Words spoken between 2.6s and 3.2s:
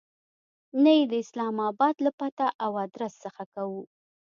او آدرس